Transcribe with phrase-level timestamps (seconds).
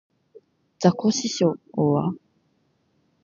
[0.79, 2.15] ザコシショウは